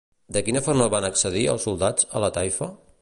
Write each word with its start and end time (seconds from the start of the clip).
De 0.37 0.41
quina 0.47 0.61
forma 0.67 0.87
van 0.95 1.05
accedir 1.09 1.43
els 1.53 1.67
soldats 1.69 2.09
a 2.21 2.25
la 2.25 2.31
taifa? 2.39 2.73